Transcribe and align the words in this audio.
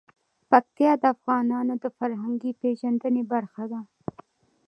پکتیکا 0.49 0.93
د 1.01 1.03
افغانانو 1.15 1.73
د 1.83 1.85
فرهنګي 1.97 2.51
پیژندنې 2.61 3.23
برخه 3.33 3.63
ده. 3.71 3.81